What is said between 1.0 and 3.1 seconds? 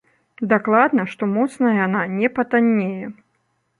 што моцна яна не патаннее.